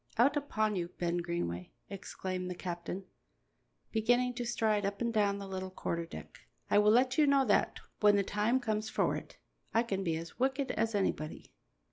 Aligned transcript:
"Out 0.17 0.35
upon 0.35 0.75
you, 0.75 0.87
Ben 0.97 1.17
Greenway!" 1.17 1.73
exclaimed 1.87 2.49
the 2.49 2.55
captain, 2.55 3.03
beginning 3.91 4.33
to 4.33 4.45
stride 4.47 4.83
up 4.83 4.99
and 4.99 5.13
down 5.13 5.37
the 5.37 5.47
little 5.47 5.69
quarter 5.69 6.07
deck. 6.07 6.39
"I 6.71 6.79
will 6.79 6.89
let 6.89 7.19
you 7.19 7.27
know, 7.27 7.45
that 7.45 7.79
when 7.99 8.15
the 8.15 8.23
time 8.23 8.59
comes 8.59 8.89
for 8.89 9.15
it, 9.15 9.37
I 9.75 9.83
can 9.83 10.03
be 10.03 10.17
as 10.17 10.39
wicked 10.39 10.71
as 10.71 10.95
anybody." 10.95 11.53